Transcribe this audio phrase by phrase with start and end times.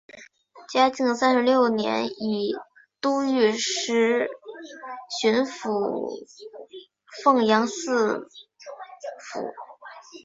[0.71, 2.55] 嘉靖三十六年以
[2.99, 4.31] 都御史
[5.21, 6.11] 巡抚
[7.23, 9.43] 凤阳四府。